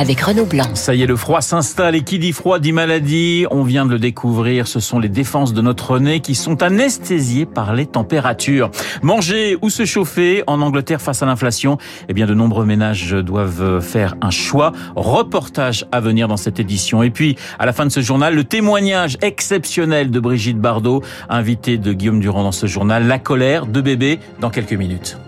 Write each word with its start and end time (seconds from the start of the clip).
avec 0.00 0.22
Renaud 0.22 0.46
Blanc. 0.46 0.64
Ça 0.74 0.94
y 0.94 1.02
est, 1.02 1.06
le 1.06 1.14
froid 1.14 1.42
s'installe 1.42 1.94
et 1.94 2.00
qui 2.00 2.18
dit 2.18 2.32
froid 2.32 2.58
dit 2.58 2.72
maladie. 2.72 3.44
On 3.50 3.62
vient 3.62 3.84
de 3.84 3.90
le 3.90 3.98
découvrir, 3.98 4.66
ce 4.66 4.80
sont 4.80 4.98
les 4.98 5.10
défenses 5.10 5.52
de 5.52 5.60
notre 5.60 5.98
nez 5.98 6.20
qui 6.20 6.34
sont 6.34 6.62
anesthésiées 6.62 7.44
par 7.44 7.74
les 7.74 7.84
températures. 7.84 8.70
Manger 9.02 9.58
ou 9.60 9.68
se 9.68 9.84
chauffer 9.84 10.42
en 10.46 10.62
Angleterre 10.62 11.02
face 11.02 11.22
à 11.22 11.26
l'inflation, 11.26 11.76
eh 12.08 12.14
bien 12.14 12.26
de 12.26 12.32
nombreux 12.32 12.64
ménages 12.64 13.12
doivent 13.12 13.80
faire 13.80 14.14
un 14.22 14.30
choix. 14.30 14.72
Reportage 14.96 15.84
à 15.92 16.00
venir 16.00 16.28
dans 16.28 16.38
cette 16.38 16.58
édition. 16.58 17.02
Et 17.02 17.10
puis, 17.10 17.36
à 17.58 17.66
la 17.66 17.74
fin 17.74 17.84
de 17.84 17.90
ce 17.90 18.00
journal, 18.00 18.34
le 18.34 18.44
témoignage 18.44 19.18
exceptionnel 19.20 20.10
de 20.10 20.18
Brigitte 20.18 20.58
Bardot, 20.58 21.02
invitée 21.28 21.76
de 21.76 21.92
Guillaume 21.92 22.20
Durand 22.20 22.42
dans 22.42 22.52
ce 22.52 22.66
journal, 22.66 23.06
La 23.06 23.18
colère 23.18 23.66
de 23.66 23.82
bébé 23.82 24.18
dans 24.40 24.48
quelques 24.48 24.72
minutes. 24.72 25.18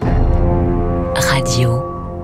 Radio 1.15 1.82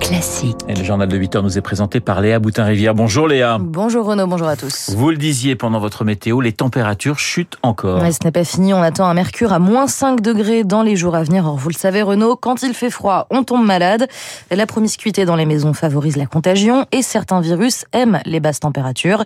classique. 0.09 0.57
Et 0.69 0.75
le 0.75 0.85
journal 0.85 1.07
de 1.07 1.17
8 1.17 1.37
heures 1.37 1.43
nous 1.43 1.59
est 1.59 1.63
présenté 1.63 2.01
par 2.01 2.23
Léa 2.23 2.39
Boutin-Rivière. 2.39 2.95
Bonjour 2.95 3.29
Léa. 3.29 3.59
Bonjour 3.61 4.07
Renaud, 4.07 4.27
bonjour 4.27 4.49
à 4.49 4.57
tous. 4.57 4.91
Vous 4.97 5.11
le 5.11 5.19
disiez 5.19 5.55
pendant 5.55 5.81
votre 5.81 6.03
météo, 6.03 6.41
les 6.41 6.53
températures 6.53 7.19
chutent 7.19 7.59
encore. 7.63 8.01
ce 8.01 8.25
n'est 8.25 8.33
pas 8.33 8.45
fini, 8.45 8.73
on 8.73 8.83
attend 8.83 9.07
un 9.07 9.13
mercure 9.13 9.53
à 9.53 9.59
moins 9.59 9.87
5 9.87 10.23
degrés 10.23 10.65
dans 10.65 10.83
les 10.83 10.97
jours 10.97 11.15
à 11.15 11.23
venir. 11.25 11.45
Or, 11.47 11.57
vous 11.57 11.69
le 11.69 11.75
savez 11.75 12.01
Renaud, 12.01 12.37
quand 12.37 12.63
il 12.63 12.73
fait 12.73 12.89
froid, 12.89 13.27
on 13.29 13.45
tombe 13.45 13.67
malade. 13.67 14.09
La 14.51 14.65
promiscuité 14.65 15.27
dans 15.27 15.37
les 15.37 15.47
maisons 15.47 15.75
favorise 15.75 16.17
la 16.17 16.27
contagion 16.27 16.87
et 16.91 17.03
certains 17.03 17.43
virus 17.43 17.85
aiment 17.93 18.21
les 18.25 18.41
basses 18.41 18.61
températures. 18.61 19.25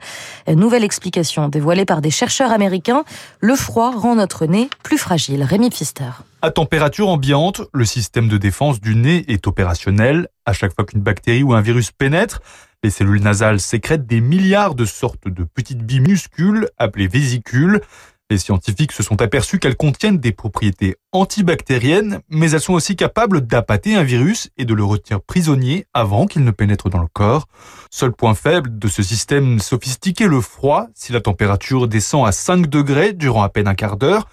Nouvelle 0.49 0.83
explication 0.83 1.47
dévoilée 1.49 1.85
par 1.85 2.01
des 2.01 2.11
chercheurs 2.11 2.51
américains, 2.51 3.05
le 3.39 3.55
froid 3.55 3.93
rend 3.95 4.17
notre 4.17 4.47
nez 4.47 4.69
plus 4.83 4.99
fragile. 4.99 5.45
Rémi 5.45 5.71
Pfister. 5.71 6.11
À 6.45 6.51
température 6.51 7.09
ambiante, 7.09 7.63
le 7.73 7.85
système 7.85 8.27
de 8.27 8.37
défense 8.37 8.81
du 8.81 8.97
nez 8.97 9.25
est 9.33 9.47
opérationnel. 9.47 10.27
À 10.45 10.53
chaque 10.53 10.75
fois 10.75 10.85
qu'une 10.85 11.01
bactérie 11.01 11.45
ou 11.45 11.55
un 11.55 11.61
virus 11.61 11.93
pénètre, 11.93 12.43
les 12.83 12.91
cellules 12.91 13.23
nasales 13.23 13.61
sécrètent 13.61 14.09
des 14.09 14.21
milliards 14.21 14.75
de 14.75 14.85
sortes 14.85 15.29
de 15.29 15.45
petites 15.45 15.85
billes 15.87 16.01
minuscules 16.01 16.69
appelées 16.79 17.07
vésicules. 17.07 17.81
Les 18.29 18.39
scientifiques 18.39 18.91
se 18.91 19.05
sont 19.05 19.23
aperçus 19.23 19.61
qu'elles 19.61 19.77
contiennent 19.77 20.19
des 20.19 20.33
propriétés 20.33 20.97
antibactériennes, 21.13 22.19
mais 22.29 22.51
elles 22.51 22.61
sont 22.61 22.75
aussi 22.75 22.97
capables 22.97 23.43
d'appâter 23.43 23.95
un 23.95 24.03
virus 24.03 24.51
et 24.59 24.65
de 24.65 24.75
le 24.75 24.83
retenir 24.83 25.23
prisonnier 25.23 25.87
avant 25.95 26.27
qu'il 26.27 26.43
ne 26.43 26.51
pénètre 26.51 26.91
dans 26.91 26.99
le 26.99 27.07
corps. 27.07 27.47
Seul 27.89 28.11
point 28.11 28.35
faible 28.35 28.81
de 28.81 28.89
ce 28.89 29.05
système 29.05 29.61
sophistiqué, 29.61 30.27
le 30.27 30.41
froid, 30.41 30.89
si 30.93 31.13
la 31.13 31.21
température 31.21 31.87
descend 31.87 32.27
à 32.27 32.33
5 32.33 32.67
degrés 32.67 33.13
durant 33.13 33.45
à 33.45 33.49
peine 33.49 33.69
un 33.69 33.77
quart 33.77 33.97
d'heure, 33.97 34.27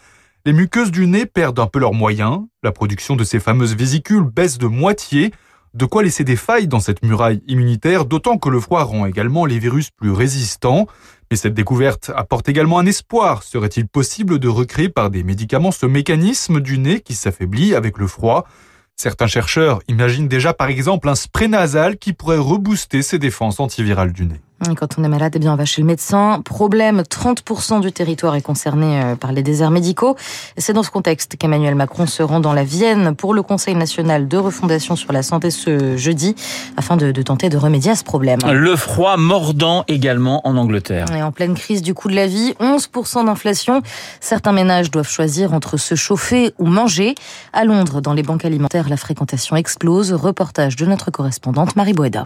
les 0.50 0.54
muqueuses 0.54 0.90
du 0.90 1.06
nez 1.06 1.28
perdent 1.28 1.60
un 1.60 1.68
peu 1.68 1.78
leurs 1.78 1.94
moyens, 1.94 2.40
la 2.64 2.72
production 2.72 3.16
de 3.16 3.24
ces 3.24 3.40
fameuses 3.40 3.76
vésicules 3.76 4.24
baisse 4.24 4.58
de 4.58 4.66
moitié, 4.66 5.32
de 5.76 5.86
quoi 5.86 6.02
laisser 6.02 6.24
des 6.24 6.36
failles 6.36 6.68
dans 6.68 6.80
cette 6.80 7.04
muraille 7.06 7.44
immunitaire, 7.46 8.06
d'autant 8.06 8.40
que 8.40 8.50
le 8.50 8.60
froid 8.60 8.82
rend 8.82 9.06
également 9.06 9.46
les 9.46 9.60
virus 9.60 9.92
plus 9.92 10.10
résistants. 10.10 10.88
Mais 11.30 11.38
cette 11.38 11.54
découverte 11.54 12.12
apporte 12.16 12.50
également 12.50 12.80
un 12.80 12.88
espoir. 12.88 13.44
Serait-il 13.44 13.88
possible 13.88 14.40
de 14.40 14.48
recréer 14.48 14.90
par 14.90 15.12
des 15.12 15.24
médicaments 15.24 15.70
ce 15.70 15.86
mécanisme 15.86 16.62
du 16.62 16.80
nez 16.80 17.02
qui 17.02 17.14
s'affaiblit 17.14 17.76
avec 17.76 18.00
le 18.00 18.08
froid? 18.08 18.48
Certains 18.96 19.28
chercheurs 19.28 19.82
imaginent 19.88 20.28
déjà 20.28 20.56
par 20.56 20.70
exemple 20.70 21.10
un 21.10 21.16
spray 21.16 21.48
nasal 21.48 21.98
qui 21.98 22.14
pourrait 22.14 22.40
rebooster 22.40 23.04
ses 23.04 23.20
défenses 23.20 23.60
antivirales 23.60 24.14
du 24.14 24.26
nez. 24.26 24.42
Quand 24.78 24.98
on 24.98 25.04
est 25.04 25.08
malade, 25.08 25.34
eh 25.36 25.40
bien, 25.40 25.54
on 25.54 25.56
va 25.56 25.66
chez 25.66 25.82
le 25.82 25.88
médecin. 25.88 26.42
Problème, 26.44 27.02
30% 27.02 27.82
du 27.82 27.92
territoire 27.92 28.36
est 28.36 28.42
concerné 28.42 29.02
euh, 29.02 29.16
par 29.16 29.32
les 29.32 29.42
déserts 29.42 29.72
médicaux. 29.72 30.16
C'est 30.58 30.74
dans 30.74 30.84
ce 30.84 30.92
contexte 30.92 31.38
qu'Emmanuel 31.38 31.76
Macron 31.76 32.06
se 32.08 32.22
rend 32.22 32.40
dans 32.40 32.54
la 32.54 32.64
Vienne 32.64 33.16
pour 33.16 33.34
le 33.34 33.42
Conseil 33.42 33.76
national 33.76 34.28
de 34.28 34.38
refondation 34.38 34.96
sur 34.96 35.14
la 35.14 35.24
santé 35.24 35.50
ce 35.50 35.96
jeudi, 35.98 36.36
afin 36.78 36.98
de, 36.98 37.12
de 37.12 37.22
tenter 37.22 37.50
de 37.50 37.58
remédier 37.58 37.92
à 37.92 37.96
ce 37.96 38.04
problème. 38.04 38.40
Le 38.52 38.76
froid 38.76 39.18
mordant 39.18 39.86
également 39.88 40.46
en 40.48 40.58
Angleterre. 40.58 41.06
Et 41.16 41.24
en 41.24 41.32
pleine 41.32 41.56
crise 41.56 41.82
du 41.82 41.94
coût 41.94 42.10
de 42.10 42.16
la 42.16 42.28
vie, 42.28 42.54
11% 42.60 43.26
d'inflation. 43.26 43.82
Certains 44.20 44.52
ménages 44.52 44.92
doivent 44.92 45.10
choisir 45.10 45.54
entre 45.54 45.78
se 45.78 45.96
chauffer 45.96 46.54
ou 46.60 46.66
manger. 46.66 47.16
À 47.54 47.64
Londres, 47.64 48.02
dans 48.02 48.14
les 48.14 48.24
banques 48.24 48.46
alimentaires, 48.46 48.90
la 48.90 48.98
fréquentation 48.98 49.56
explose. 49.56 50.12
Reportage 50.12 50.76
de 50.76 50.86
notre 50.86 51.12
correspondante 51.12 51.76
Marie 51.76 51.94
Boeda. 51.94 52.26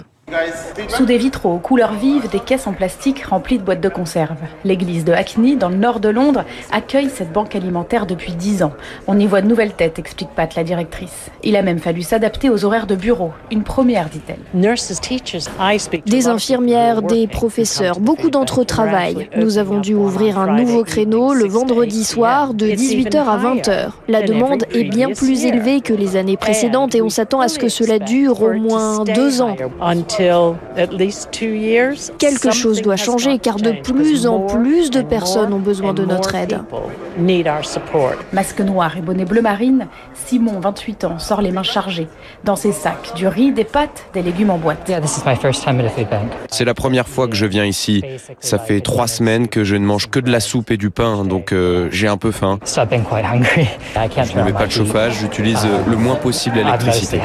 Sous 0.90 1.06
des 1.06 1.18
vitraux 1.18 1.54
aux 1.54 1.60
couleurs 1.60 1.94
vives, 1.94 2.30
des 2.30 2.40
caisses 2.40 2.66
en 2.66 2.74
plastique 2.74 3.24
remplies 3.26 3.60
de 3.60 3.64
boîtes 3.64 3.82
de 3.82 3.90
conserve. 3.90 4.38
L'église 4.64 5.06
de 5.06 5.12
Hackney, 5.12 5.56
dans 5.56 5.70
le 5.70 5.76
nord 5.76 6.00
de 6.00 6.10
Londres, 6.10 6.44
accueille 6.72 7.10
cette 7.10 7.32
banque 7.32 7.56
alimentaire 7.56 8.06
depuis 8.06 8.34
10 8.34 8.64
ans. 8.64 8.74
On 9.08 9.20
y 9.20 9.28
voit 9.28 9.42
de 9.42 9.48
nouvelles 9.48 9.74
têtes, 9.74 10.00
explique 10.00 10.30
Pat, 10.30 10.56
la 10.56 10.64
directrice. 10.64 11.30
Il 11.44 11.56
a 11.56 11.62
même 11.62 11.80
fallu 11.80 12.02
s'adapter 12.02 12.50
aux 12.50 12.66
horaires 12.66 12.88
de 12.88 12.96
bureau. 12.96 13.32
Une 13.52 13.64
première, 13.64 14.10
dit-elle. 14.10 14.40
Des 16.06 16.28
infirmières, 16.28 17.02
des 17.02 17.28
professeurs, 17.28 18.00
beaucoup 18.00 18.30
d'entre 18.30 18.62
eux 18.62 18.66
travaillent. 18.66 19.30
Nous 19.38 19.58
avons 19.58 19.80
dû 19.80 19.94
ouvrir 19.94 20.40
un 20.40 20.56
nouveau 20.58 20.84
créneau 20.84 21.34
le 21.34 21.48
vendredi 21.48 22.04
soir 22.04 22.54
de 22.54 22.68
18h 22.68 23.18
à 23.18 23.38
20h. 23.38 23.90
La 24.08 24.22
demande 24.24 24.64
est 24.74 24.86
bien 24.86 25.10
plus 25.12 25.46
élevée 25.46 25.82
que 25.82 25.94
les 25.94 26.16
années 26.16 26.38
précédentes 26.38 26.96
et 26.96 27.02
on 27.02 27.10
s'attend 27.10 27.42
à 27.42 27.48
ce 27.50 27.60
que 27.60 27.70
cela 27.70 28.00
dure 28.00 28.42
au 28.42 28.54
moins 28.54 29.04
deux 29.04 29.42
ans. 29.42 29.56
Quelque 32.18 32.52
chose 32.52 32.82
doit 32.82 32.96
changer 32.96 33.40
car 33.40 33.58
de 33.58 33.72
plus 33.72 34.28
en 34.28 34.42
plus 34.42 34.90
de 34.90 35.02
personnes 35.02 35.54
ont 35.54 35.60
besoin 35.60 35.94
de 35.94 36.06
notre 36.06 36.36
aide. 36.36 36.62
Masque 38.32 38.60
noir 38.62 38.98
et 38.98 39.02
bonnet 39.02 39.26
bleu 39.26 39.42
marine, 39.42 39.88
Simon, 40.14 40.60
28 40.60 41.04
ans, 41.06 41.20
sort 41.20 41.42
les 41.42 41.52
mains 41.52 41.64
chargées. 41.64 42.08
Dans 42.44 42.56
ses 42.56 42.72
sacs, 42.72 43.14
du 43.16 43.28
riz, 43.28 43.52
des 43.52 43.64
pâtes, 43.64 44.06
des 44.14 44.22
légumes 44.22 44.50
en 44.50 44.58
boîte. 44.58 44.92
C'est 46.50 46.66
la 46.66 46.74
première 46.74 47.08
fois 47.08 47.28
que 47.28 47.36
je 47.36 47.46
viens 47.46 47.66
ici. 47.66 48.04
Ça 48.40 48.60
fait 48.60 48.82
trois 48.82 49.08
semaines 49.08 49.48
que 49.48 49.64
je 49.64 49.76
ne 49.76 49.86
mange 49.86 50.10
que 50.10 50.20
de 50.20 50.32
la 50.32 50.40
soupe 50.40 50.72
et 50.72 50.78
du 50.78 50.90
pain, 50.90 51.24
donc 51.26 51.52
euh, 51.52 51.88
j'ai 51.92 52.08
un 52.08 52.18
peu 52.18 52.32
faim. 52.32 52.60
Je 54.24 54.38
ne 54.38 54.44
mets 54.44 54.54
pas 54.54 54.66
de 54.66 54.72
chauffage, 54.72 55.14
j'utilise 55.20 55.66
euh, 55.66 55.80
le 55.90 55.96
moins 55.96 56.16
possible 56.16 56.58
l'électricité. 56.58 57.20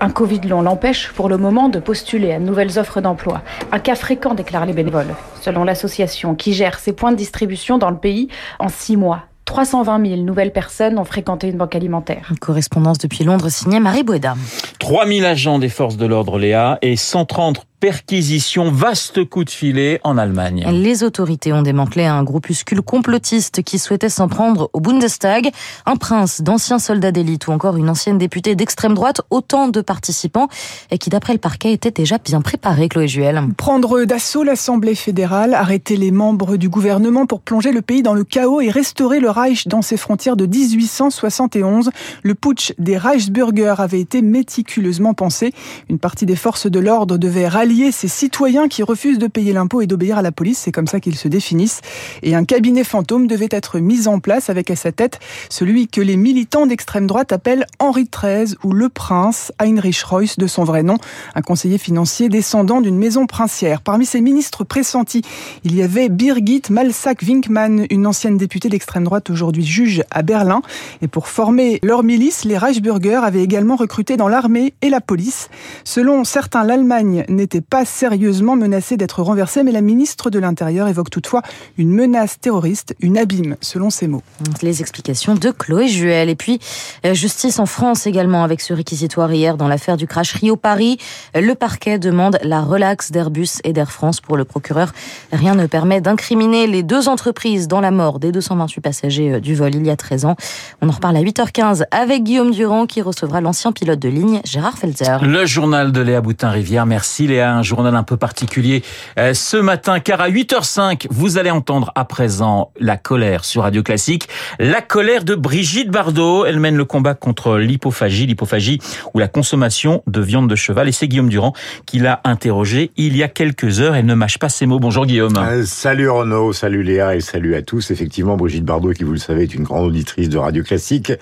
Un 0.00 0.10
Covid 0.10 0.40
long 0.48 0.62
l'empêche 0.62 1.12
pour 1.14 1.28
le 1.28 1.36
moment 1.38 1.55
de 1.56 1.78
postuler 1.78 2.32
à 2.32 2.38
de 2.38 2.44
nouvelles 2.44 2.78
offres 2.78 3.00
d'emploi. 3.00 3.42
Un 3.72 3.78
cas 3.78 3.94
fréquent 3.94 4.34
déclarent 4.34 4.66
les 4.66 4.74
bénévoles. 4.74 5.14
Selon 5.40 5.64
l'association 5.64 6.34
qui 6.34 6.52
gère 6.52 6.78
ses 6.78 6.92
points 6.92 7.12
de 7.12 7.16
distribution 7.16 7.78
dans 7.78 7.90
le 7.90 7.96
pays, 7.96 8.28
en 8.58 8.68
six 8.68 8.96
mois, 8.96 9.22
320 9.46 10.06
000 10.06 10.20
nouvelles 10.22 10.52
personnes 10.52 10.98
ont 10.98 11.04
fréquenté 11.04 11.48
une 11.48 11.56
banque 11.56 11.74
alimentaire. 11.74 12.26
Une 12.30 12.38
correspondance 12.38 12.98
depuis 12.98 13.24
Londres 13.24 13.48
signée 13.48 13.80
Marie 13.80 14.02
Boueda. 14.02 14.34
3 14.80 15.06
000 15.06 15.24
agents 15.24 15.58
des 15.58 15.68
forces 15.68 15.96
de 15.96 16.04
l'ordre 16.04 16.38
Léa 16.38 16.78
et 16.82 16.96
130 16.96 17.64
perquisition, 17.80 18.70
vaste 18.70 19.24
coup 19.28 19.44
de 19.44 19.50
filet 19.50 20.00
en 20.02 20.16
Allemagne. 20.16 20.66
Les 20.70 21.02
autorités 21.02 21.52
ont 21.52 21.62
démantelé 21.62 22.04
un 22.04 22.22
groupuscule 22.24 22.80
complotiste 22.80 23.62
qui 23.62 23.78
souhaitait 23.78 24.08
s'en 24.08 24.28
prendre 24.28 24.70
au 24.72 24.80
Bundestag. 24.80 25.50
Un 25.84 25.96
prince, 25.96 26.40
d'anciens 26.40 26.78
soldats 26.78 27.12
d'élite 27.12 27.46
ou 27.48 27.52
encore 27.52 27.76
une 27.76 27.90
ancienne 27.90 28.18
députée 28.18 28.54
d'extrême 28.54 28.94
droite, 28.94 29.20
autant 29.30 29.68
de 29.68 29.80
participants 29.80 30.48
et 30.90 30.98
qui, 30.98 31.10
d'après 31.10 31.34
le 31.34 31.38
parquet, 31.38 31.72
étaient 31.72 31.90
déjà 31.90 32.18
bien 32.18 32.40
préparés, 32.40 32.88
Chloé 32.88 33.08
Juel. 33.08 33.42
Prendre 33.56 34.04
d'assaut 34.04 34.42
l'Assemblée 34.42 34.94
fédérale, 34.94 35.54
arrêter 35.54 35.96
les 35.96 36.10
membres 36.10 36.56
du 36.56 36.68
gouvernement 36.68 37.26
pour 37.26 37.40
plonger 37.40 37.72
le 37.72 37.82
pays 37.82 38.02
dans 38.02 38.14
le 38.14 38.24
chaos 38.24 38.60
et 38.60 38.70
restaurer 38.70 39.20
le 39.20 39.30
Reich 39.30 39.68
dans 39.68 39.82
ses 39.82 39.96
frontières 39.96 40.36
de 40.36 40.46
1871. 40.46 41.90
Le 42.22 42.34
putsch 42.34 42.72
des 42.78 42.96
Reichsbürger 42.96 43.74
avait 43.78 44.00
été 44.00 44.22
méticuleusement 44.22 45.14
pensé. 45.14 45.52
Une 45.90 45.98
partie 45.98 46.26
des 46.26 46.36
forces 46.36 46.66
de 46.66 46.78
l'ordre 46.78 47.18
devait 47.18 47.48
rallier 47.48 47.75
ces 47.92 48.08
citoyens 48.08 48.68
qui 48.68 48.82
refusent 48.82 49.18
de 49.18 49.26
payer 49.26 49.52
l'impôt 49.52 49.80
et 49.80 49.86
d'obéir 49.86 50.18
à 50.18 50.22
la 50.22 50.32
police, 50.32 50.58
c'est 50.58 50.72
comme 50.72 50.86
ça 50.86 51.00
qu'ils 51.00 51.16
se 51.16 51.28
définissent. 51.28 51.80
Et 52.22 52.34
un 52.34 52.44
cabinet 52.44 52.84
fantôme 52.84 53.26
devait 53.26 53.48
être 53.50 53.78
mis 53.78 54.08
en 54.08 54.18
place 54.18 54.50
avec 54.50 54.70
à 54.70 54.76
sa 54.76 54.92
tête 54.92 55.20
celui 55.50 55.88
que 55.88 56.00
les 56.00 56.16
militants 56.16 56.66
d'extrême 56.66 57.06
droite 57.06 57.32
appellent 57.32 57.66
Henri 57.78 58.08
XIII 58.10 58.56
ou 58.64 58.72
le 58.72 58.88
prince 58.88 59.52
Heinrich 59.58 60.02
Reuss 60.02 60.38
de 60.38 60.46
son 60.46 60.64
vrai 60.64 60.82
nom, 60.82 60.96
un 61.34 61.42
conseiller 61.42 61.78
financier 61.78 62.28
descendant 62.28 62.80
d'une 62.80 62.98
maison 62.98 63.26
princière. 63.26 63.82
Parmi 63.82 64.06
ses 64.06 64.20
ministres 64.20 64.64
pressentis, 64.64 65.22
il 65.64 65.74
y 65.74 65.82
avait 65.82 66.08
Birgit 66.08 66.62
Malsack-Winkmann, 66.70 67.86
une 67.90 68.06
ancienne 68.06 68.36
députée 68.36 68.68
d'extrême 68.68 69.04
droite 69.04 69.30
aujourd'hui 69.30 69.64
juge 69.64 70.02
à 70.10 70.22
Berlin. 70.22 70.62
Et 71.02 71.08
pour 71.08 71.28
former 71.28 71.78
leur 71.82 72.02
milice, 72.02 72.44
les 72.44 72.58
Reichsbürger 72.58 73.20
avaient 73.22 73.42
également 73.42 73.76
recruté 73.76 74.16
dans 74.16 74.28
l'armée 74.28 74.74
et 74.82 74.90
la 74.90 75.00
police. 75.00 75.48
Selon 75.84 76.24
certains, 76.24 76.64
l'Allemagne 76.64 77.24
n'était 77.28 77.55
n'était 77.56 77.66
pas 77.66 77.84
sérieusement 77.84 78.54
menacé 78.54 78.96
d'être 78.96 79.22
renversé, 79.22 79.62
mais 79.62 79.72
la 79.72 79.80
ministre 79.80 80.28
de 80.28 80.38
l'Intérieur 80.38 80.88
évoque 80.88 81.08
toutefois 81.08 81.42
une 81.78 81.90
menace 81.90 82.38
terroriste, 82.38 82.94
une 83.00 83.16
abîme, 83.16 83.56
selon 83.62 83.88
ses 83.88 84.08
mots. 84.08 84.22
Les 84.62 84.82
explications 84.82 85.34
de 85.34 85.50
Chloé 85.50 85.88
Juel. 85.88 86.28
Et 86.28 86.34
puis, 86.34 86.60
euh, 87.06 87.14
justice 87.14 87.58
en 87.58 87.66
France 87.66 88.06
également 88.06 88.44
avec 88.44 88.60
ce 88.60 88.74
réquisitoire 88.74 89.32
hier 89.32 89.56
dans 89.56 89.68
l'affaire 89.68 89.96
du 89.96 90.06
crash 90.06 90.34
Rio-Paris. 90.34 90.98
Le 91.34 91.54
parquet 91.54 91.98
demande 91.98 92.38
la 92.42 92.60
relaxe 92.60 93.10
d'Airbus 93.10 93.60
et 93.64 93.72
d'Air 93.72 93.90
France 93.90 94.20
pour 94.20 94.36
le 94.36 94.44
procureur. 94.44 94.92
Rien 95.32 95.54
ne 95.54 95.66
permet 95.66 96.02
d'incriminer 96.02 96.66
les 96.66 96.82
deux 96.82 97.08
entreprises 97.08 97.68
dans 97.68 97.80
la 97.80 97.90
mort 97.90 98.18
des 98.18 98.32
228 98.32 98.80
passagers 98.80 99.32
euh, 99.34 99.40
du 99.40 99.54
vol 99.54 99.74
il 99.74 99.86
y 99.86 99.90
a 99.90 99.96
13 99.96 100.26
ans. 100.26 100.36
On 100.82 100.88
en 100.88 100.92
reparle 100.92 101.16
à 101.16 101.22
8h15 101.22 101.84
avec 101.90 102.22
Guillaume 102.22 102.50
Durand 102.50 102.86
qui 102.86 103.00
recevra 103.00 103.40
l'ancien 103.40 103.72
pilote 103.72 103.98
de 103.98 104.08
ligne 104.08 104.40
Gérard 104.44 104.76
Felzer. 104.76 105.24
Le 105.24 105.46
journal 105.46 105.92
de 105.92 106.00
Léa 106.02 106.20
Boutin-Rivière. 106.20 106.84
Merci 106.84 107.26
Léa. 107.26 107.45
Un 107.46 107.62
journal 107.62 107.94
un 107.94 108.02
peu 108.02 108.16
particulier 108.16 108.82
euh, 109.18 109.34
ce 109.34 109.56
matin 109.56 110.00
car 110.00 110.20
à 110.20 110.28
8h05, 110.28 111.06
vous 111.10 111.38
allez 111.38 111.50
entendre 111.50 111.92
à 111.94 112.04
présent 112.04 112.70
la 112.78 112.96
colère 112.96 113.44
sur 113.44 113.62
Radio 113.62 113.82
Classique. 113.82 114.28
La 114.58 114.80
colère 114.80 115.24
de 115.24 115.34
Brigitte 115.34 115.90
Bardot. 115.90 116.44
Elle 116.44 116.60
mène 116.60 116.76
le 116.76 116.84
combat 116.84 117.14
contre 117.14 117.56
l'hypophagie, 117.56 118.26
l'hypophagie 118.26 118.80
ou 119.14 119.18
la 119.18 119.28
consommation 119.28 120.02
de 120.06 120.20
viande 120.20 120.48
de 120.48 120.56
cheval. 120.56 120.88
Et 120.88 120.92
c'est 120.92 121.08
Guillaume 121.08 121.28
Durand 121.28 121.52
qui 121.86 121.98
l'a 121.98 122.20
interrogée 122.24 122.90
il 122.96 123.16
y 123.16 123.22
a 123.22 123.28
quelques 123.28 123.80
heures. 123.80 123.94
Elle 123.94 124.06
ne 124.06 124.14
mâche 124.14 124.38
pas 124.38 124.48
ses 124.48 124.66
mots. 124.66 124.78
Bonjour 124.78 125.06
Guillaume. 125.06 125.36
Euh, 125.36 125.64
salut 125.64 126.08
Renaud, 126.08 126.52
salut 126.52 126.82
Léa 126.82 127.16
et 127.16 127.20
salut 127.20 127.54
à 127.54 127.62
tous. 127.62 127.90
Effectivement, 127.90 128.36
Brigitte 128.36 128.64
Bardot, 128.64 128.92
qui 128.92 129.04
vous 129.04 129.12
le 129.12 129.18
savez, 129.18 129.44
est 129.44 129.54
une 129.54 129.62
grande 129.64 129.86
auditrice 129.86 130.28
de 130.28 130.38
Radio 130.38 130.62
Classique, 130.62 131.12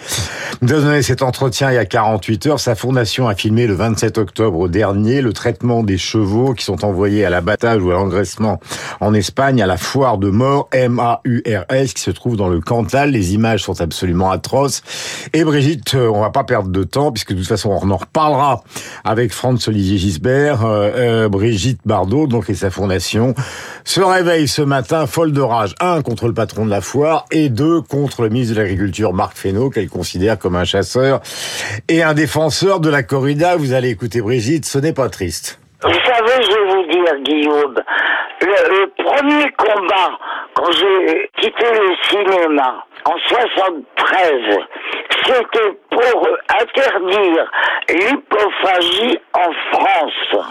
nous 0.62 0.72
a 0.72 0.80
donné 0.80 1.02
cet 1.02 1.22
entretien 1.22 1.70
il 1.70 1.74
y 1.74 1.78
a 1.78 1.84
48 1.84 2.46
heures. 2.46 2.60
Sa 2.60 2.74
fondation 2.74 3.28
a 3.28 3.34
filmé 3.34 3.66
le 3.66 3.74
27 3.74 4.18
octobre 4.18 4.68
dernier 4.68 5.20
le 5.20 5.32
traitement 5.32 5.82
des 5.82 5.98
chevaux 6.14 6.54
qui 6.54 6.64
sont 6.64 6.84
envoyés 6.84 7.24
à 7.24 7.30
l'abattage 7.30 7.82
ou 7.82 7.90
à 7.90 7.94
l'engraissement 7.94 8.60
en 9.00 9.14
Espagne 9.14 9.60
à 9.60 9.66
la 9.66 9.76
foire 9.76 10.16
de 10.16 10.30
mort 10.30 10.68
M-A-U-R-S 10.70 11.92
qui 11.92 12.02
se 12.02 12.12
trouve 12.12 12.36
dans 12.36 12.48
le 12.48 12.60
Cantal. 12.60 13.10
Les 13.10 13.34
images 13.34 13.64
sont 13.64 13.80
absolument 13.80 14.30
atroces. 14.30 14.82
Et 15.32 15.42
Brigitte, 15.42 15.96
euh, 15.96 16.08
on 16.08 16.20
va 16.20 16.30
pas 16.30 16.44
perdre 16.44 16.68
de 16.68 16.84
temps 16.84 17.10
puisque 17.10 17.32
de 17.32 17.38
toute 17.38 17.48
façon 17.48 17.76
on 17.82 17.90
en 17.90 17.96
reparlera 17.96 18.62
avec 19.02 19.32
Franz 19.32 19.68
Olivier 19.68 19.98
Gisbert. 19.98 20.64
Euh, 20.64 20.90
euh, 20.94 21.28
Brigitte 21.28 21.80
Bardot, 21.84 22.28
donc 22.28 22.48
et 22.48 22.54
sa 22.54 22.70
fondation, 22.70 23.34
se 23.84 24.00
réveille 24.00 24.46
ce 24.46 24.62
matin 24.62 25.08
folle 25.08 25.32
de 25.32 25.40
rage. 25.40 25.74
Un 25.80 26.02
contre 26.02 26.28
le 26.28 26.34
patron 26.34 26.64
de 26.64 26.70
la 26.70 26.80
foire 26.80 27.24
et 27.32 27.48
deux 27.48 27.80
contre 27.80 28.22
le 28.22 28.28
ministre 28.28 28.54
de 28.54 28.60
l'Agriculture 28.60 29.12
Marc 29.12 29.36
Fesneau 29.36 29.68
qu'elle 29.68 29.88
considère 29.88 30.38
comme 30.38 30.54
un 30.54 30.64
chasseur 30.64 31.20
et 31.88 32.04
un 32.04 32.14
défenseur 32.14 32.78
de 32.78 32.88
la 32.88 33.02
corrida. 33.02 33.56
Vous 33.56 33.72
allez 33.72 33.88
écouter 33.88 34.20
Brigitte, 34.20 34.64
ce 34.64 34.78
n'est 34.78 34.92
pas 34.92 35.08
triste. 35.08 35.58
Vous 35.84 35.92
savez, 35.92 36.42
je 36.42 36.50
vais 36.50 36.64
vous 36.64 36.82
dire, 36.84 37.14
Guillaume, 37.18 37.74
le, 38.40 38.86
premier 39.02 39.52
combat, 39.52 40.18
quand 40.54 40.72
j'ai 40.72 41.30
quitté 41.36 41.64
le 41.72 41.94
cinéma, 42.08 42.86
en 43.04 43.18
73, 43.18 44.60
c'était 45.26 45.78
pour 45.90 46.28
interdire 46.58 47.50
l'hypophagie 47.90 49.18
en 49.34 49.52
France, 49.72 50.46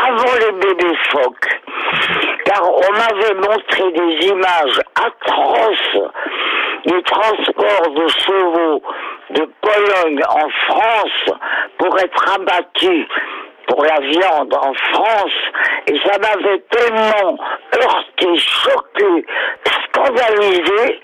avant 0.00 0.34
les 0.38 0.52
bébés 0.52 0.96
phoques. 1.10 1.60
Car 2.44 2.62
on 2.62 2.92
m'avait 2.92 3.34
montré 3.34 3.90
des 3.90 4.28
images 4.28 4.80
atroces 4.94 6.12
des 6.86 7.02
transports 7.02 7.90
de 7.94 8.08
chevaux 8.08 8.82
de 9.30 9.48
Pologne 9.60 10.22
en 10.28 10.48
France 10.68 11.36
pour 11.78 11.98
être 11.98 12.34
abattus 12.36 13.06
pour 13.70 13.84
la 13.84 14.00
viande 14.00 14.52
en 14.52 14.74
France 14.92 15.32
et 15.86 15.94
ça 16.04 16.18
m'avait 16.18 16.62
tellement 16.70 17.38
heurté, 17.74 18.26
choqué, 18.36 19.24
scandalisé 19.88 21.00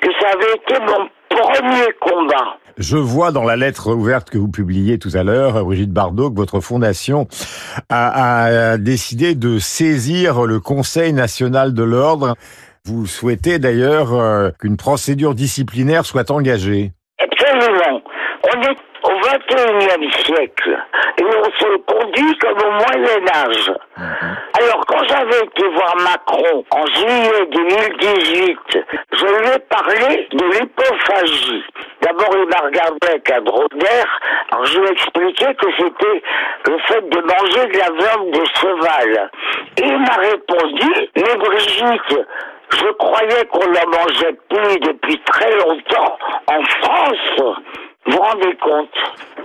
que 0.00 0.08
ça 0.20 0.30
avait 0.34 0.54
été 0.54 0.80
mon 0.80 1.08
premier 1.28 1.92
combat. 2.00 2.58
Je 2.76 2.96
vois 2.96 3.30
dans 3.32 3.44
la 3.44 3.56
lettre 3.56 3.92
ouverte 3.92 4.30
que 4.30 4.38
vous 4.38 4.50
publiez 4.50 4.98
tout 4.98 5.10
à 5.14 5.22
l'heure, 5.22 5.64
Brigitte 5.64 5.92
Bardot, 5.92 6.30
que 6.30 6.36
votre 6.36 6.60
fondation 6.60 7.26
a, 7.88 8.72
a, 8.72 8.78
décidé 8.78 9.34
de 9.34 9.58
saisir 9.58 10.44
le 10.44 10.60
Conseil 10.60 11.12
national 11.12 11.74
de 11.74 11.82
l'ordre. 11.82 12.34
Vous 12.84 13.06
souhaitez 13.06 13.58
d'ailleurs 13.58 14.14
euh, 14.14 14.50
qu'une 14.58 14.76
procédure 14.76 15.34
disciplinaire 15.34 16.04
soit 16.04 16.30
engagée. 16.30 16.92
Absolument. 17.20 18.00
On 18.44 18.62
est 18.62 18.76
21e 19.28 20.24
siècle 20.24 20.78
et 21.18 21.24
on 21.24 21.44
se 21.44 21.76
conduit 21.86 22.38
comme 22.38 22.58
au 22.58 22.70
Moyen 22.70 23.26
Âge. 23.34 23.72
Mhm. 23.96 24.36
Alors 24.58 24.84
quand 24.86 25.04
j'avais 25.06 25.44
été 25.44 25.68
voir 25.68 25.96
Macron 25.96 26.64
en 26.70 26.86
juillet 26.86 27.46
2018, 27.50 28.58
je 29.12 29.26
lui 29.26 29.48
ai 29.54 29.58
parlé 29.68 30.28
de 30.32 30.44
l'hypophagie. 30.44 31.64
D'abord 32.00 32.30
il 32.32 32.48
m'a 32.48 32.64
regardé 32.64 32.98
avec 33.08 33.30
un 33.30 33.40
drôle 33.42 33.68
d'air, 33.74 34.20
alors 34.50 34.64
je 34.64 34.78
lui 34.78 34.88
ai 34.88 34.92
expliqué 34.92 35.46
que 35.54 35.66
c'était 35.76 36.22
le 36.66 36.78
fait 36.86 37.08
de 37.08 37.20
manger 37.20 37.66
de 37.66 37.78
la 37.78 37.90
viande 37.90 38.30
de 38.30 38.44
cheval. 38.56 39.30
Et 39.76 39.86
il 39.86 39.98
m'a 39.98 40.16
répondu, 40.16 41.10
mais 41.16 41.36
Brigitte, 41.36 42.26
je 42.70 42.92
croyais 42.92 43.44
qu'on 43.50 43.66
n'en 43.66 43.98
mangeait 43.98 44.36
plus 44.48 44.78
depuis 44.80 45.20
très 45.24 45.54
longtemps 45.56 46.18
en 46.46 46.62
France. 46.62 47.56
Vous 48.08 48.14
vous 48.14 48.22
rendez 48.22 48.56
compte 48.62 48.88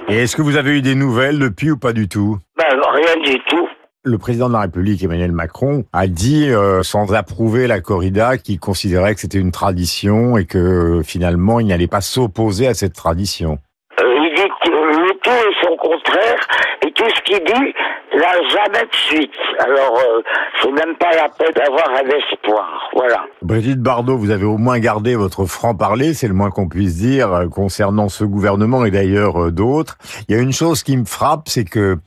Et 0.08 0.20
est-ce 0.20 0.38
que 0.38 0.42
vous 0.42 0.56
avez 0.56 0.78
eu 0.78 0.82
des 0.82 0.96
nouvelles 0.96 1.38
depuis 1.38 1.72
ou 1.72 1.78
pas 1.78 1.92
du 1.92 2.08
tout 2.08 2.38
Ben 2.58 2.80
rien 2.94 3.22
du 3.22 3.38
tout. 3.50 3.68
Le 4.06 4.18
président 4.18 4.48
de 4.48 4.54
la 4.54 4.62
République, 4.62 5.04
Emmanuel 5.04 5.34
Macron, 5.34 5.84
a 5.92 6.08
dit, 6.08 6.50
euh, 6.50 6.82
sans 6.82 7.14
approuver 7.14 7.68
la 7.68 7.82
corrida, 7.82 8.38
qu'il 8.38 8.62
considérait 8.62 9.16
que 9.16 9.20
c'était 9.20 9.38
une 9.38 9.52
tradition 9.52 10.38
et 10.38 10.46
que 10.46 11.00
euh, 11.00 11.04
finalement 11.04 11.60
il 11.60 11.68
n'allait 11.68 11.88
pas 11.88 12.00
s'opposer 12.00 12.68
à 12.68 12.74
cette 12.74 12.94
tradition. 12.94 13.58
Euh, 14.00 14.06
il 14.06 14.34
dit 14.34 14.50
que 14.64 14.70
le 14.70 15.10
tout 15.22 15.30
est 15.30 15.68
son 15.68 15.76
contraire 15.76 16.40
et 16.86 16.92
tout 16.94 17.10
ce 17.10 17.22
qu'il 17.24 17.44
dit 17.44 17.74
n'a 18.16 18.50
jamais 18.50 18.86
de 18.86 18.96
suite. 18.96 19.32
Alors, 19.60 19.98
euh, 19.98 20.22
c'est 20.62 20.72
même 20.72 20.96
pas 20.98 21.12
la 21.16 21.30
peine 21.30 21.54
d'avoir 21.56 21.90
un 21.90 22.08
espoir. 22.08 22.90
Voilà. 22.94 23.26
Brigitte 23.42 23.80
Bardot, 23.80 24.18
vous 24.18 24.30
avez 24.32 24.46
au 24.46 24.58
moins 24.58 24.80
gardé 24.80 25.16
votre 25.16 25.46
franc-parler, 25.46 26.14
c'est 26.14 26.28
le 26.28 26.34
moins 26.34 26.52
qu'on 26.52 26.68
puisse 26.68 26.98
dire, 26.98 27.34
euh, 27.34 27.48
concernant 27.48 28.10
ce 28.10 28.24
gouvernement 28.24 28.86
et 28.86 28.92
d'ailleurs 28.92 29.46
euh, 29.46 29.52
d'autres. 29.52 29.98
Il 30.28 30.36
y 30.36 30.40
a 30.40 30.42
une 30.42 30.54
chose 30.54 30.84
qui 30.84 30.96
me 30.98 31.06
frappe, 31.06 31.50
c'est 31.50 31.66
que 31.66 31.98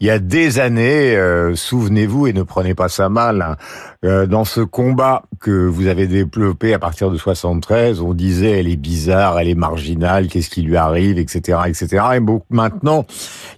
il 0.00 0.06
y 0.06 0.10
a 0.10 0.18
des 0.18 0.58
années, 0.58 1.16
euh, 1.16 1.54
souvenez-vous, 1.54 2.26
et 2.26 2.32
ne 2.32 2.42
prenez 2.42 2.74
pas 2.74 2.88
ça 2.88 3.08
mal, 3.08 3.56
hein, 4.02 4.26
dans 4.26 4.44
ce 4.44 4.62
combat 4.62 5.22
que 5.40 5.66
vous 5.66 5.86
avez 5.86 6.06
développé 6.06 6.72
à 6.72 6.78
partir 6.78 7.10
de 7.10 7.18
73, 7.18 8.00
on 8.00 8.14
disait 8.14 8.60
elle 8.60 8.68
est 8.68 8.76
bizarre, 8.76 9.38
elle 9.38 9.48
est 9.48 9.54
marginale, 9.54 10.28
qu'est-ce 10.28 10.48
qui 10.48 10.62
lui 10.62 10.76
arrive, 10.76 11.18
etc., 11.18 11.58
etc. 11.66 12.04
Et 12.14 12.20
bon, 12.20 12.42
maintenant, 12.48 13.04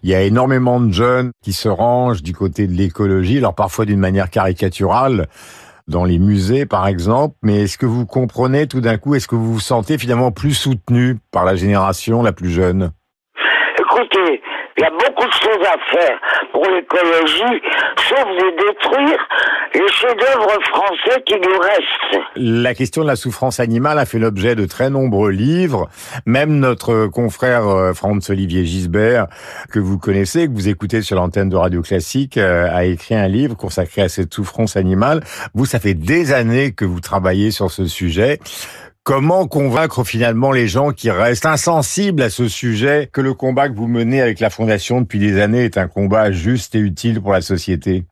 il 0.02 0.10
y 0.10 0.14
a 0.14 0.22
énormément 0.22 0.80
de 0.80 0.92
jeunes 0.92 1.30
qui 1.42 1.52
se 1.52 1.68
du 2.22 2.32
côté 2.32 2.66
de 2.66 2.72
l'écologie, 2.72 3.38
alors 3.38 3.54
parfois 3.54 3.84
d'une 3.84 3.98
manière 3.98 4.30
caricaturale, 4.30 5.26
dans 5.88 6.04
les 6.04 6.18
musées 6.18 6.64
par 6.66 6.86
exemple, 6.86 7.34
mais 7.42 7.62
est-ce 7.62 7.76
que 7.76 7.86
vous 7.86 8.06
comprenez 8.06 8.66
tout 8.66 8.80
d'un 8.80 8.98
coup, 8.98 9.14
est-ce 9.14 9.28
que 9.28 9.34
vous 9.34 9.52
vous 9.54 9.60
sentez 9.60 9.98
finalement 9.98 10.32
plus 10.32 10.54
soutenu 10.54 11.18
par 11.32 11.44
la 11.44 11.54
génération 11.54 12.22
la 12.22 12.32
plus 12.32 12.50
jeune? 12.50 12.92
Écoutez, 13.78 14.40
il 14.76 14.82
y 14.82 14.86
a 14.86 14.90
beaucoup 14.90 15.26
de 15.26 15.32
choses 15.32 15.66
à 15.66 15.76
faire 15.94 16.18
pour 16.52 16.64
l'écologie, 16.64 17.62
sauf 18.08 18.24
de 18.24 18.50
détruire 18.56 19.28
les 19.74 19.88
chefs-d'œuvre 19.88 20.58
français 20.70 21.22
qui 21.24 21.34
nous 21.34 21.58
restent. 21.58 22.24
La 22.36 22.74
question 22.74 23.02
de 23.02 23.06
la 23.06 23.16
souffrance 23.16 23.60
animale 23.60 23.98
a 23.98 24.04
fait 24.04 24.18
l'objet 24.18 24.54
de 24.54 24.66
très 24.66 24.90
nombreux 24.90 25.30
livres. 25.30 25.88
Même 26.26 26.58
notre 26.58 27.06
confrère 27.06 27.66
euh, 27.66 27.92
Franz-Olivier 27.92 28.64
Gisbert, 28.64 29.26
que 29.70 29.78
vous 29.78 29.98
connaissez, 29.98 30.46
que 30.46 30.52
vous 30.52 30.68
écoutez 30.68 31.02
sur 31.02 31.16
l'antenne 31.16 31.48
de 31.48 31.56
Radio 31.56 31.82
Classique, 31.82 32.36
euh, 32.36 32.68
a 32.70 32.84
écrit 32.84 33.14
un 33.14 33.28
livre 33.28 33.56
consacré 33.56 34.02
à 34.02 34.08
cette 34.08 34.32
souffrance 34.32 34.76
animale. 34.76 35.22
Vous, 35.54 35.66
ça 35.66 35.80
fait 35.80 35.94
des 35.94 36.32
années 36.32 36.72
que 36.72 36.84
vous 36.84 37.00
travaillez 37.00 37.50
sur 37.50 37.70
ce 37.70 37.86
sujet. 37.86 38.38
Comment 39.04 39.48
convaincre 39.48 40.04
finalement 40.04 40.52
les 40.52 40.68
gens 40.68 40.92
qui 40.92 41.10
restent 41.10 41.46
insensibles 41.46 42.22
à 42.22 42.30
ce 42.30 42.46
sujet 42.46 43.08
que 43.12 43.20
le 43.20 43.34
combat 43.34 43.68
que 43.68 43.74
vous 43.74 43.88
menez 43.88 44.20
avec 44.20 44.38
la 44.38 44.48
Fondation 44.48 45.00
depuis 45.00 45.18
des 45.18 45.40
années 45.40 45.64
est 45.64 45.76
un 45.76 45.88
combat 45.88 46.30
juste 46.30 46.76
et 46.76 46.78
utile 46.78 47.20
pour 47.20 47.32
la 47.32 47.40
société? 47.40 48.04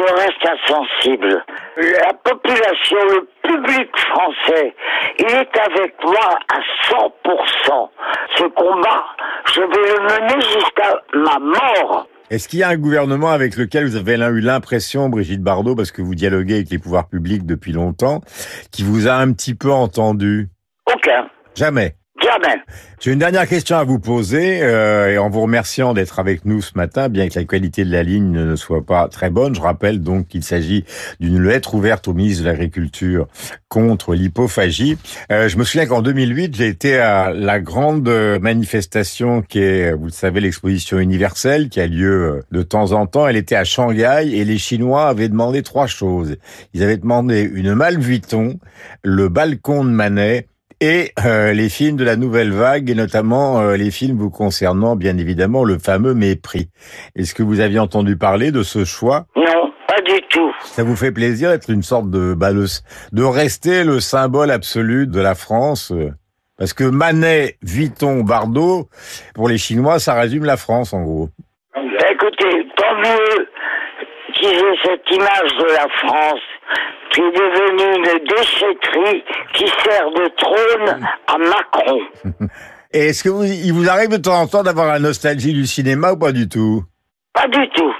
Ne 0.00 0.12
reste 0.12 0.46
insensible. 0.46 1.44
La 1.76 2.12
population, 2.12 2.98
le 3.10 3.28
public 3.42 3.90
français, 3.98 4.74
il 5.18 5.26
est 5.26 5.58
avec 5.58 5.94
moi 6.04 6.38
à 6.52 6.60
100%. 6.90 7.88
Ce 8.36 8.44
combat, 8.44 9.06
je 9.46 9.60
vais 9.60 9.66
le 9.66 10.02
mener 10.02 10.40
jusqu'à 10.40 11.02
ma 11.14 11.38
mort. 11.38 12.06
Est-ce 12.30 12.48
qu'il 12.48 12.60
y 12.60 12.62
a 12.62 12.68
un 12.68 12.76
gouvernement 12.76 13.30
avec 13.30 13.56
lequel 13.56 13.84
vous 13.84 13.96
avez 13.96 14.14
eu 14.14 14.40
l'impression, 14.40 15.08
Brigitte 15.08 15.42
Bardot, 15.42 15.74
parce 15.74 15.90
que 15.90 16.00
vous 16.00 16.14
dialoguez 16.14 16.54
avec 16.54 16.70
les 16.70 16.78
pouvoirs 16.78 17.08
publics 17.08 17.44
depuis 17.44 17.72
longtemps, 17.72 18.20
qui 18.70 18.84
vous 18.84 19.08
a 19.08 19.14
un 19.14 19.32
petit 19.32 19.54
peu 19.54 19.72
entendu? 19.72 20.48
Aucun. 20.86 21.28
Jamais. 21.56 21.96
Jamais. 22.22 22.60
J'ai 23.00 23.12
une 23.12 23.18
dernière 23.18 23.48
question 23.48 23.78
à 23.78 23.84
vous 23.84 23.98
poser, 23.98 24.62
euh, 24.62 25.10
et 25.10 25.16
en 25.16 25.30
vous 25.30 25.40
remerciant 25.40 25.94
d'être 25.94 26.18
avec 26.18 26.44
nous 26.44 26.60
ce 26.60 26.72
matin, 26.74 27.08
bien 27.08 27.28
que 27.30 27.38
la 27.38 27.46
qualité 27.46 27.82
de 27.82 27.90
la 27.90 28.02
ligne 28.02 28.30
ne 28.30 28.56
soit 28.56 28.84
pas 28.84 29.08
très 29.08 29.30
bonne. 29.30 29.54
Je 29.54 29.60
rappelle 29.62 30.02
donc 30.02 30.28
qu'il 30.28 30.44
s'agit 30.44 30.84
d'une 31.18 31.42
lettre 31.42 31.74
ouverte 31.74 32.08
au 32.08 32.12
ministre 32.12 32.44
de 32.44 32.48
l'Agriculture 32.48 33.26
contre 33.68 34.14
l'hypophagie. 34.14 34.98
Euh, 35.32 35.48
je 35.48 35.56
me 35.56 35.64
souviens 35.64 35.86
qu'en 35.86 36.02
2008, 36.02 36.54
j'ai 36.54 36.66
été 36.66 36.98
à 36.98 37.30
la 37.30 37.58
grande 37.58 38.08
manifestation 38.40 39.40
qui 39.40 39.60
est, 39.60 39.92
vous 39.92 40.06
le 40.06 40.10
savez, 40.10 40.40
l'exposition 40.40 40.98
universelle 40.98 41.70
qui 41.70 41.80
a 41.80 41.86
lieu 41.86 42.42
de 42.52 42.62
temps 42.62 42.92
en 42.92 43.06
temps. 43.06 43.26
Elle 43.26 43.36
était 43.36 43.56
à 43.56 43.64
Shanghai 43.64 44.28
et 44.30 44.44
les 44.44 44.58
Chinois 44.58 45.08
avaient 45.08 45.30
demandé 45.30 45.62
trois 45.62 45.86
choses. 45.86 46.36
Ils 46.74 46.82
avaient 46.82 46.98
demandé 46.98 47.50
une 47.50 47.74
Malle 47.74 47.98
le 49.04 49.28
balcon 49.28 49.84
de 49.84 49.90
Manet 49.90 50.46
et 50.80 51.12
euh, 51.24 51.52
les 51.52 51.68
films 51.68 51.96
de 51.96 52.04
la 52.04 52.16
nouvelle 52.16 52.52
vague, 52.52 52.88
et 52.90 52.94
notamment 52.94 53.60
euh, 53.60 53.76
les 53.76 53.90
films 53.90 54.16
vous 54.16 54.30
concernant, 54.30 54.96
bien 54.96 55.18
évidemment, 55.18 55.62
le 55.64 55.78
fameux 55.78 56.14
Mépris. 56.14 56.68
Est-ce 57.16 57.34
que 57.34 57.42
vous 57.42 57.60
aviez 57.60 57.78
entendu 57.78 58.16
parler 58.16 58.50
de 58.50 58.62
ce 58.62 58.84
choix? 58.84 59.26
Non, 59.36 59.72
pas 59.86 60.00
du 60.00 60.20
tout. 60.30 60.52
Ça 60.62 60.82
vous 60.82 60.96
fait 60.96 61.12
plaisir 61.12 61.50
d'être 61.50 61.70
une 61.70 61.82
sorte 61.82 62.10
de, 62.10 62.34
bah, 62.34 62.52
de, 62.52 63.22
rester 63.22 63.84
le 63.84 64.00
symbole 64.00 64.50
absolu 64.50 65.06
de 65.06 65.20
la 65.20 65.34
France 65.34 65.92
euh, 65.92 66.10
Parce 66.58 66.72
que 66.72 66.84
Manet, 66.84 67.56
Vuitton, 67.62 68.22
Bardot, 68.22 68.88
pour 69.34 69.48
les 69.48 69.58
Chinois, 69.58 69.98
ça 69.98 70.14
résume 70.14 70.44
la 70.44 70.56
France, 70.56 70.94
en 70.94 71.02
gros. 71.02 71.28
Écoutez, 72.10 72.66
tant 72.76 72.94
mieux 72.96 73.46
qu'ils 74.34 74.48
aient 74.48 74.78
cette 74.84 75.10
image 75.10 75.50
de 75.58 75.72
la 75.74 75.86
France 75.98 76.40
qui 77.10 77.20
est 77.20 77.32
devenue 77.32 77.96
une 77.96 78.24
déchetterie 78.26 79.24
qui 79.54 79.66
sert 79.66 80.10
de 80.10 80.30
trône 80.36 81.06
à 81.26 81.38
Macron. 81.38 82.00
Et 82.92 83.08
est-ce 83.08 83.22
que 83.22 83.28
vous, 83.28 83.44
il 83.44 83.72
vous 83.72 83.88
arrive 83.88 84.08
de 84.08 84.16
temps 84.16 84.40
en 84.40 84.46
temps 84.48 84.62
d'avoir 84.64 84.86
la 84.86 84.98
nostalgie 84.98 85.52
du 85.52 85.66
cinéma 85.66 86.12
ou 86.12 86.16
pas 86.16 86.32
du 86.32 86.48
tout? 86.48 86.82
Pas 87.32 87.46
du 87.46 87.68
tout. 87.70 87.92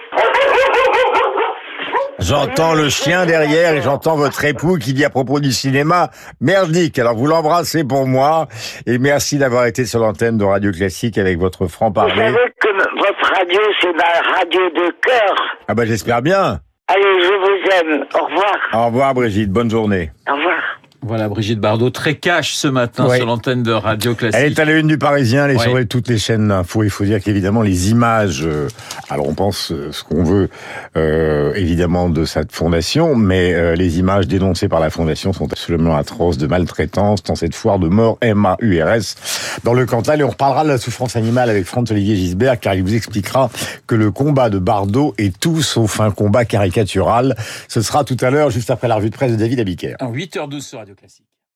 J'entends 2.19 2.75
le 2.75 2.89
chien 2.91 3.25
derrière 3.25 3.73
et 3.75 3.83
j'entends 3.83 4.17
votre 4.17 4.45
époux 4.45 4.77
qui 4.77 4.93
dit 4.93 5.05
à 5.05 5.11
propos 5.11 5.41
du 5.41 5.53
cinéma, 5.53 6.11
merdique. 6.41 6.99
Alors 6.99 7.15
vous 7.15 7.27
l'embrassez 7.27 7.83
pour 7.83 8.07
moi 8.07 8.47
et 8.87 8.99
merci 8.99 9.39
d'avoir 9.39 9.67
été 9.67 9.87
sur 9.87 10.01
l'antenne 10.01 10.37
de 10.37 10.45
Radio 10.45 10.71
Classique 10.71 11.17
avec 11.19 11.39
votre 11.39 11.67
franc-parler. 11.67 12.13
Vous 12.13 12.21
savez 12.21 12.53
que 12.61 12.69
votre 12.99 13.39
radio, 13.39 13.61
c'est 13.81 13.93
ma 13.93 14.37
radio 14.37 14.61
de 14.71 14.95
cœur. 15.01 15.35
Ah 15.69 15.75
bah 15.75 15.87
j'espère 15.87 16.21
bien. 16.21 16.61
Allez, 16.93 17.23
je 17.23 17.35
vous 17.35 17.93
aime. 17.93 18.05
Au 18.21 18.25
revoir. 18.25 18.57
Au 18.73 18.87
revoir 18.87 19.15
Brigitte, 19.15 19.51
bonne 19.51 19.71
journée. 19.71 20.11
Au 20.29 20.35
revoir. 20.35 20.80
Voilà, 21.03 21.31
Brigitte 21.31 21.61
Bardot, 21.61 21.89
très 21.89 22.17
cash 22.17 22.53
ce 22.53 22.69
matin 22.69 23.09
sur 23.15 23.25
l'antenne 23.25 23.63
de 23.63 23.73
Radio 23.73 24.15
Classique. 24.15 24.39
Elle 24.39 24.53
est 24.53 24.59
à 24.59 24.67
la 24.67 24.77
une 24.77 24.87
du 24.87 24.99
Parisien, 24.99 25.47
elle 25.47 25.57
est 25.57 25.59
sur 25.59 25.89
toutes 25.89 26.09
les 26.09 26.19
chaînes 26.19 26.49
d'infos. 26.49 26.85
Il 26.85 26.91
faut 26.91 27.05
dire 27.05 27.21
qu'évidemment, 27.23 27.63
les 27.63 27.91
images, 27.91 28.43
euh, 28.45 28.69
alors 29.09 29.27
on 29.27 29.33
pense 29.33 29.73
euh, 29.73 29.93
ce 29.93 30.05
qu'on 30.05 30.23
veut, 30.23 30.51
euh, 30.99 31.55
évidemment, 31.55 32.11
de 32.11 32.27
cette 32.27 32.53
fondation, 32.53 33.15
mais 33.15 33.75
les 33.77 33.99
images 33.99 34.27
dénoncées 34.27 34.69
par 34.69 34.81
la 34.81 34.91
fondation 34.91 35.33
sont 35.33 35.51
absolument 35.51 35.97
atroces 35.97 36.37
de 36.37 36.47
maltraitance 36.47 37.23
dans 37.23 37.35
cette 37.35 37.55
foire 37.55 37.79
de 37.79 37.89
mort 37.89 38.19
M-A-U-R-S 38.21 39.61
dans 39.65 39.73
le 39.73 39.87
Cantal. 39.87 40.21
Et 40.21 40.25
on 40.25 40.31
reparlera 40.31 40.65
de 40.65 40.69
la 40.69 40.79
souffrance 40.79 41.17
animale 41.17 41.49
avec 41.49 41.65
Franck-Olivier 41.65 42.17
Gisbert, 42.17 42.61
car 42.61 42.75
il 42.75 42.83
vous 42.83 42.95
expliquera 42.95 43.51
que 43.87 43.95
le 43.95 44.11
combat 44.11 44.51
de 44.51 44.59
Bardot 44.59 45.15
est 45.17 45.39
tout 45.39 45.63
sauf 45.63 46.01
un 46.01 46.11
combat 46.11 46.45
caricatural. 46.45 47.37
Ce 47.69 47.81
sera 47.81 48.05
tout 48.05 48.19
à 48.21 48.31
l'heure, 48.31 48.51
juste 48.51 48.71
après 48.71 48.89
la 48.89 48.97
revue 48.97 49.11
de 49.11 49.15
presse 49.15 49.33
de 49.33 49.37
David 49.37 49.61
Abiker. 49.61 49.95
À 49.99 50.07
8h12 50.07 50.61
sur 50.61 50.81
Classique. 50.95 51.30